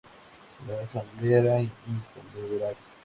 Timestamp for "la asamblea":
0.67-1.37